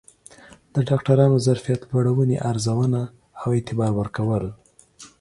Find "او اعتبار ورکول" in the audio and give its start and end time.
3.41-4.45